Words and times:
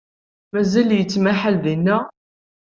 Mazal 0.53 0.89
yettmahal 0.97 1.55
din? 1.63 1.85